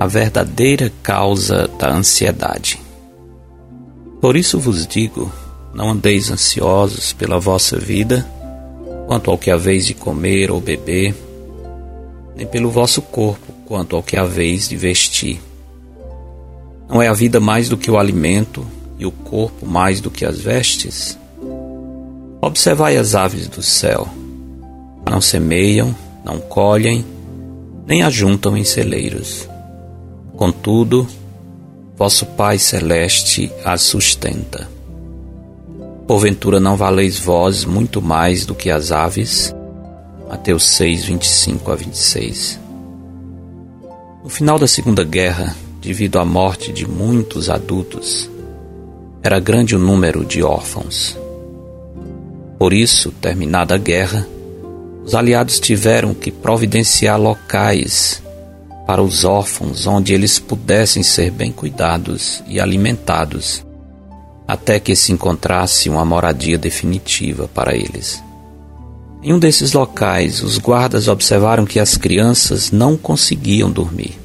A 0.00 0.06
verdadeira 0.06 0.92
causa 1.02 1.68
da 1.78 1.90
ansiedade. 1.90 2.80
Por 4.20 4.36
isso 4.36 4.58
vos 4.58 4.86
digo: 4.86 5.30
não 5.74 5.90
andeis 5.90 6.30
ansiosos 6.30 7.12
pela 7.12 7.38
vossa 7.38 7.78
vida, 7.78 8.26
quanto 9.06 9.30
ao 9.30 9.38
que 9.38 9.50
haveis 9.50 9.86
de 9.86 9.94
comer 9.94 10.50
ou 10.50 10.60
beber, 10.60 11.14
nem 12.36 12.46
pelo 12.46 12.70
vosso 12.70 13.02
corpo, 13.02 13.52
quanto 13.66 13.96
ao 13.96 14.02
que 14.02 14.16
haveis 14.16 14.68
de 14.68 14.76
vestir. 14.76 15.40
Não 16.88 17.02
é 17.02 17.08
a 17.08 17.12
vida 17.12 17.38
mais 17.40 17.68
do 17.68 17.76
que 17.76 17.90
o 17.90 17.98
alimento 17.98 18.66
e 18.98 19.06
o 19.06 19.10
corpo 19.10 19.66
mais 19.66 20.00
do 20.00 20.10
que 20.10 20.24
as 20.24 20.38
vestes? 20.38 21.18
Observai 22.40 22.96
as 22.96 23.14
aves 23.14 23.48
do 23.48 23.62
céu. 23.62 24.08
Não 25.08 25.20
semeiam, 25.20 25.94
não 26.24 26.38
colhem, 26.40 27.04
nem 27.86 28.02
ajuntam 28.02 28.56
em 28.56 28.64
celeiros. 28.64 29.48
Contudo, 30.36 31.06
vosso 31.96 32.26
Pai 32.26 32.58
Celeste 32.58 33.50
as 33.64 33.82
sustenta. 33.82 34.68
Porventura 36.06 36.58
não 36.60 36.76
valeis 36.76 37.18
vós 37.18 37.64
muito 37.64 38.00
mais 38.00 38.46
do 38.46 38.54
que 38.54 38.70
as 38.70 38.92
aves? 38.92 39.54
Mateus 40.28 40.68
6, 40.68 41.04
25 41.04 41.72
a 41.72 41.74
26. 41.74 42.60
No 44.22 44.28
final 44.28 44.58
da 44.58 44.66
Segunda 44.66 45.04
Guerra, 45.04 45.56
devido 45.80 46.18
à 46.18 46.24
morte 46.24 46.72
de 46.72 46.86
muitos 46.86 47.48
adultos, 47.48 48.30
era 49.22 49.40
grande 49.40 49.74
o 49.74 49.78
número 49.78 50.24
de 50.24 50.42
órfãos. 50.42 51.16
Por 52.58 52.72
isso, 52.72 53.10
terminada 53.12 53.74
a 53.74 53.78
guerra, 53.78 54.26
os 55.04 55.14
aliados 55.14 55.58
tiveram 55.58 56.12
que 56.12 56.30
providenciar 56.30 57.20
locais 57.20 58.22
para 58.86 59.02
os 59.02 59.24
órfãos 59.24 59.86
onde 59.86 60.14
eles 60.14 60.38
pudessem 60.38 61.02
ser 61.02 61.30
bem 61.30 61.52
cuidados 61.52 62.42
e 62.46 62.60
alimentados, 62.60 63.64
até 64.46 64.80
que 64.80 64.96
se 64.96 65.12
encontrasse 65.12 65.88
uma 65.88 66.04
moradia 66.04 66.56
definitiva 66.56 67.48
para 67.48 67.74
eles. 67.74 68.22
Em 69.22 69.32
um 69.32 69.38
desses 69.38 69.72
locais, 69.72 70.42
os 70.42 70.58
guardas 70.58 71.08
observaram 71.08 71.66
que 71.66 71.80
as 71.80 71.96
crianças 71.96 72.70
não 72.70 72.96
conseguiam 72.96 73.70
dormir. 73.70 74.18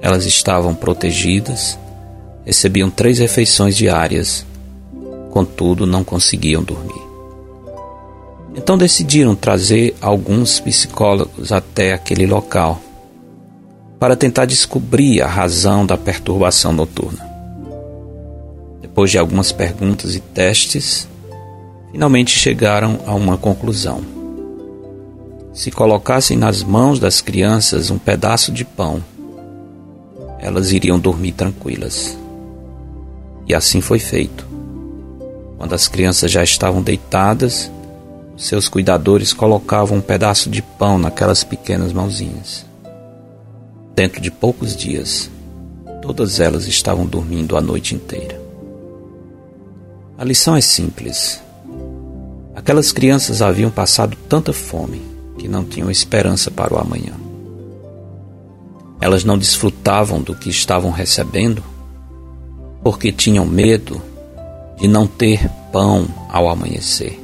Elas 0.00 0.26
estavam 0.26 0.74
protegidas, 0.74 1.78
recebiam 2.46 2.88
três 2.88 3.18
refeições 3.18 3.76
diárias, 3.76 4.46
contudo 5.30 5.84
não 5.84 6.04
conseguiam 6.04 6.62
dormir. 6.62 7.04
Então 8.54 8.78
decidiram 8.78 9.34
trazer 9.34 9.96
alguns 10.00 10.60
psicólogos 10.60 11.50
até 11.50 11.92
aquele 11.92 12.24
local 12.24 12.80
para 13.98 14.14
tentar 14.14 14.44
descobrir 14.44 15.20
a 15.20 15.26
razão 15.26 15.84
da 15.84 15.96
perturbação 15.96 16.72
noturna. 16.72 17.26
Depois 18.80 19.10
de 19.10 19.18
algumas 19.18 19.50
perguntas 19.50 20.14
e 20.14 20.20
testes, 20.20 21.08
finalmente 21.90 22.30
chegaram 22.30 23.00
a 23.06 23.14
uma 23.14 23.36
conclusão. 23.36 24.00
Se 25.52 25.70
colocassem 25.70 26.36
nas 26.36 26.62
mãos 26.62 26.98
das 27.00 27.20
crianças 27.20 27.90
um 27.90 27.98
pedaço 27.98 28.52
de 28.52 28.64
pão, 28.64 29.02
elas 30.38 30.70
iriam 30.70 30.98
dormir 30.98 31.32
tranquilas. 31.32 32.16
E 33.46 33.54
assim 33.54 33.80
foi 33.80 33.98
feito. 33.98 34.46
Quando 35.56 35.74
as 35.74 35.88
crianças 35.88 36.30
já 36.30 36.42
estavam 36.42 36.82
deitadas, 36.82 37.70
seus 38.36 38.68
cuidadores 38.68 39.32
colocavam 39.32 39.98
um 39.98 40.02
pedaço 40.02 40.50
de 40.50 40.60
pão 40.60 40.98
naquelas 40.98 41.42
pequenas 41.42 41.92
mãozinhas. 41.92 42.66
Dentro 43.94 44.20
de 44.20 44.30
poucos 44.30 44.76
dias, 44.76 45.30
todas 46.02 46.38
elas 46.38 46.66
estavam 46.66 47.06
dormindo 47.06 47.56
a 47.56 47.60
noite 47.60 47.94
inteira. 47.94 48.38
A 50.18 50.24
lição 50.24 50.54
é 50.54 50.60
simples. 50.60 51.40
Aquelas 52.54 52.92
crianças 52.92 53.40
haviam 53.40 53.70
passado 53.70 54.16
tanta 54.28 54.52
fome 54.52 55.00
que 55.38 55.48
não 55.48 55.64
tinham 55.64 55.90
esperança 55.90 56.50
para 56.50 56.74
o 56.74 56.78
amanhã. 56.78 57.12
Elas 59.00 59.24
não 59.24 59.38
desfrutavam 59.38 60.20
do 60.20 60.34
que 60.34 60.50
estavam 60.50 60.90
recebendo 60.90 61.62
porque 62.86 63.10
tinham 63.10 63.44
medo 63.44 64.00
de 64.78 64.86
não 64.86 65.08
ter 65.08 65.50
pão 65.72 66.06
ao 66.28 66.48
amanhecer. 66.48 67.20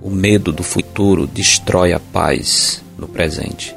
O 0.00 0.08
medo 0.08 0.50
do 0.50 0.62
futuro 0.62 1.26
destrói 1.26 1.92
a 1.92 2.00
paz 2.00 2.82
no 2.96 3.06
presente. 3.06 3.76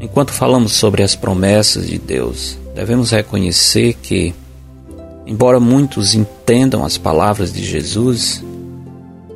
Enquanto 0.00 0.30
falamos 0.30 0.74
sobre 0.74 1.02
as 1.02 1.16
promessas 1.16 1.88
de 1.88 1.98
Deus, 1.98 2.56
devemos 2.76 3.10
reconhecer 3.10 3.94
que, 3.94 4.32
embora 5.26 5.58
muitos 5.58 6.14
entendam 6.14 6.84
as 6.84 6.96
palavras 6.96 7.52
de 7.52 7.64
Jesus, 7.64 8.40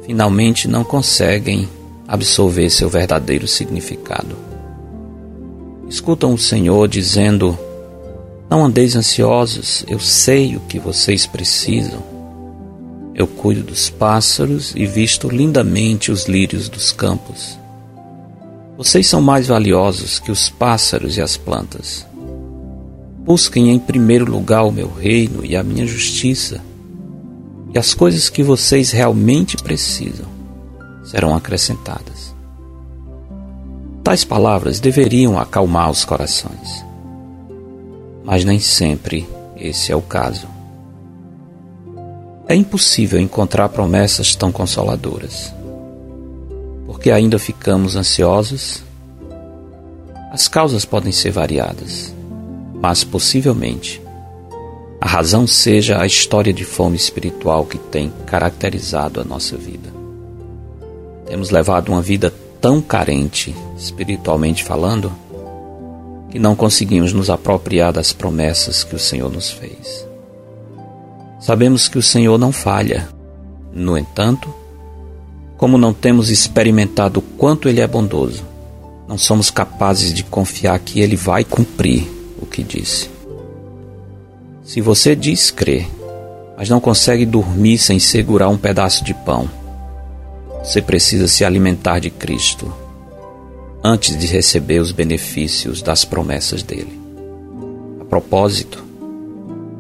finalmente 0.05 0.69
não 0.69 0.85
conseguem 0.85 1.69
absorver 2.07 2.71
seu 2.71 2.89
verdadeiro 2.89 3.49
significado. 3.49 4.37
Escutam 5.89 6.33
o 6.33 6.39
Senhor 6.39 6.87
dizendo: 6.87 7.59
Não 8.49 8.65
andeis 8.65 8.95
ansiosos, 8.95 9.85
eu 9.89 9.99
sei 9.99 10.57
o 10.57 10.61
que 10.61 10.79
vocês 10.79 11.27
precisam. 11.27 12.01
Eu 13.15 13.27
cuido 13.27 13.63
dos 13.63 13.91
pássaros 13.91 14.73
e 14.77 14.87
visto 14.87 15.29
lindamente 15.29 16.13
os 16.13 16.27
lírios 16.27 16.69
dos 16.69 16.93
campos. 16.93 17.59
Vocês 18.77 19.07
são 19.07 19.21
mais 19.21 19.49
valiosos 19.49 20.19
que 20.19 20.31
os 20.31 20.49
pássaros 20.49 21.17
e 21.17 21.23
as 21.23 21.37
plantas. 21.37 22.07
Busquem 23.25 23.71
em 23.71 23.79
primeiro 23.79 24.31
lugar 24.31 24.63
o 24.65 24.71
meu 24.71 24.93
reino 24.93 25.45
e 25.45 25.57
a 25.57 25.63
minha 25.65 25.87
justiça, 25.87 26.61
e 27.75 27.79
as 27.79 27.95
coisas 27.95 28.29
que 28.29 28.43
vocês 28.43 28.93
realmente 28.93 29.57
precisam 29.57 30.27
serão 31.03 31.35
acrescentadas. 31.35 32.35
Tais 34.05 34.23
palavras 34.23 34.79
deveriam 34.79 35.37
acalmar 35.37 35.91
os 35.91 36.05
corações, 36.05 36.86
mas 38.27 38.45
nem 38.45 38.61
sempre 38.61 39.27
esse 39.57 39.91
é 39.91 39.97
o 39.97 40.03
caso. 40.03 40.47
É 42.47 42.55
impossível 42.55 43.19
encontrar 43.19 43.71
promessas 43.71 44.35
tão 44.35 44.53
consoladoras 44.53 45.57
porque 47.07 47.11
ainda 47.11 47.39
ficamos 47.39 47.95
ansiosos? 47.95 48.83
As 50.33 50.49
causas 50.49 50.85
podem 50.85 51.13
ser 51.13 51.31
variadas, 51.31 52.15
mas 52.75 53.05
possivelmente 53.05 54.03
a 55.01 55.07
razão 55.07 55.47
seja 55.47 56.01
a 56.01 56.07
história 56.07 56.53
de 56.53 56.65
fome 56.65 56.97
espiritual 56.97 57.65
que 57.65 57.79
tem 57.79 58.13
caracterizado 58.27 59.21
a 59.21 59.25
nossa 59.25 59.57
vida. 59.57 59.89
Temos 61.27 61.51
levado 61.51 61.91
uma 61.91 62.03
vida 62.03 62.33
tão 62.61 62.81
carente, 62.81 63.55
espiritualmente 63.77 64.65
falando, 64.65 65.13
que 66.37 66.41
não 66.41 66.55
conseguimos 66.55 67.15
nos 67.15 67.31
apropriar 67.31 67.95
das 67.95 68.13
promessas 68.13 68.85
que 68.85 68.95
o 68.95 68.99
Senhor 68.99 69.33
nos 69.33 69.51
fez. 69.51 70.07
Sabemos 71.41 71.89
que 71.89 71.97
o 71.97 72.03
Senhor 72.03 72.37
não 72.37 72.53
falha, 72.53 73.09
no 73.73 73.97
entanto, 73.97 74.55
como 75.57 75.79
não 75.79 75.95
temos 75.95 76.29
experimentado 76.29 77.21
o 77.21 77.23
quanto 77.23 77.71
Ele 77.71 77.81
é 77.81 77.87
bondoso, 77.87 78.45
não 79.09 79.17
somos 79.17 79.51
capazes 79.51 80.13
de 80.13 80.23
confiar 80.25 80.79
que 80.79 81.01
Ele 81.01 81.17
vai 81.17 81.43
cumprir 81.43 82.07
o 82.39 82.45
que 82.45 82.63
disse. 82.63 83.09
Se 84.63 84.83
você 84.83 85.17
diz 85.17 85.51
crer, 85.51 85.89
mas 86.55 86.69
não 86.69 86.81
consegue 86.81 87.25
dormir 87.25 87.79
sem 87.79 87.99
segurar 87.99 88.51
um 88.51 88.59
pedaço 88.59 89.03
de 89.03 89.15
pão, 89.15 89.49
você 90.63 90.83
precisa 90.83 91.29
se 91.29 91.47
alimentar 91.47 91.99
de 91.99 92.11
Cristo 92.11 92.71
antes 93.87 94.19
de 94.19 94.27
receber 94.27 94.81
os 94.81 94.91
benefícios 94.91 95.81
das 95.81 96.05
promessas 96.05 96.61
dele. 96.61 97.01
A 98.01 98.05
propósito, 98.05 98.85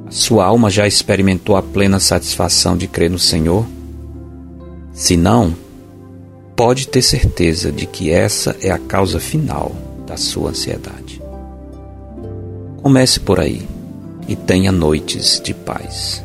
a 0.06 0.12
sua 0.12 0.44
alma 0.44 0.70
já 0.70 0.87
experimentou 0.87 1.56
a 1.56 1.62
plena 1.62 1.99
satisfação 1.99 2.76
de 2.76 2.87
crer 2.87 3.11
no 3.11 3.19
Senhor? 3.19 3.67
Se 4.93 5.17
não, 5.17 5.53
pode 6.55 6.87
ter 6.87 7.03
certeza 7.03 7.73
de 7.73 7.85
que 7.85 8.12
essa 8.12 8.56
é 8.61 8.70
a 8.70 8.79
causa 8.79 9.19
final 9.19 9.75
da 10.06 10.17
sua 10.17 10.50
ansiedade. 10.50 11.20
Comece 12.81 13.19
por 13.19 13.41
aí 13.41 13.67
e 14.29 14.37
tenha 14.37 14.70
noites 14.70 15.41
de 15.43 15.53
paz. 15.53 16.23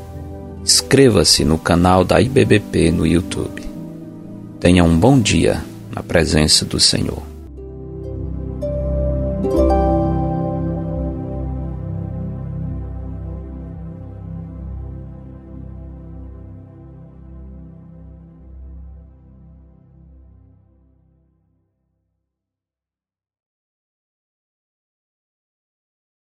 inscreva-se 0.63 1.45
no 1.45 1.59
canal 1.59 2.05
da 2.05 2.21
IBBP 2.21 2.91
no 2.91 3.07
YouTube. 3.07 3.63
Tenha 4.59 4.85
um 4.85 4.99
bom 4.99 5.19
dia 5.19 5.65
na 5.95 6.03
presença 6.03 6.65
do 6.65 6.79
Senhor. 6.79 7.30